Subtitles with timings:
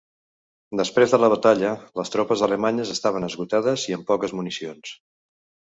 [0.79, 4.99] Després de la batalla, les tropes alemanyes estaven esgotades i amb poques municions.